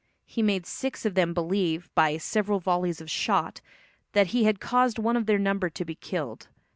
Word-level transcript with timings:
He 0.25 0.41
made 0.41 0.65
six 0.65 1.05
of 1.05 1.13
them 1.13 1.31
believe, 1.31 1.87
by 1.93 2.17
"several 2.17 2.59
volleys 2.59 3.01
of 3.01 3.11
shot," 3.11 3.61
that 4.13 4.25
he 4.33 4.45
had 4.45 4.59
caused 4.59 4.97
one 4.97 5.15
of 5.15 5.27
their 5.27 5.37
number 5.37 5.69
to 5.69 5.85
be 5.85 5.93
killed. 5.93 6.47